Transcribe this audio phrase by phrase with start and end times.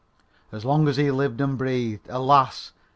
[0.51, 2.07] As long as he lived and breathed.
[2.09, 2.71] Alas!